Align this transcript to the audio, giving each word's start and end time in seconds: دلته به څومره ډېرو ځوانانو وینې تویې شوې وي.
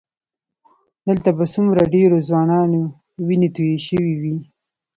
دلته 1.07 1.29
به 1.37 1.45
څومره 1.53 1.81
ډېرو 1.93 2.17
ځوانانو 2.27 2.81
وینې 3.27 3.49
تویې 3.55 3.77
شوې 3.87 4.13
وي. 4.21 4.35